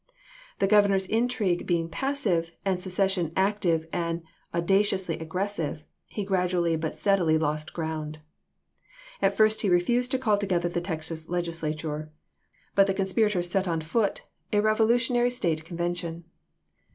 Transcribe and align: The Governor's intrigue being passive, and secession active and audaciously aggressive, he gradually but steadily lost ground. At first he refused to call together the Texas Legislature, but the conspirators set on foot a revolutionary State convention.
The 0.57 0.65
Governor's 0.65 1.05
intrigue 1.05 1.67
being 1.67 1.87
passive, 1.87 2.53
and 2.65 2.81
secession 2.81 3.31
active 3.37 3.85
and 3.93 4.23
audaciously 4.51 5.19
aggressive, 5.19 5.83
he 6.07 6.25
gradually 6.25 6.75
but 6.75 6.97
steadily 6.97 7.37
lost 7.37 7.71
ground. 7.73 8.17
At 9.21 9.37
first 9.37 9.61
he 9.61 9.69
refused 9.69 10.09
to 10.09 10.17
call 10.17 10.39
together 10.39 10.69
the 10.69 10.81
Texas 10.81 11.29
Legislature, 11.29 12.11
but 12.73 12.87
the 12.87 12.95
conspirators 12.95 13.51
set 13.51 13.67
on 13.67 13.79
foot 13.79 14.23
a 14.51 14.59
revolutionary 14.59 15.29
State 15.29 15.65
convention. 15.65 16.23